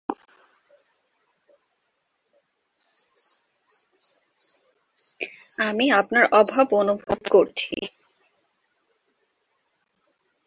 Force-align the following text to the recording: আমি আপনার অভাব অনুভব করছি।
আমি 5.59 5.85
আপনার 5.91 6.25
অভাব 6.31 6.67
অনুভব 6.73 7.19
করছি। 7.31 7.75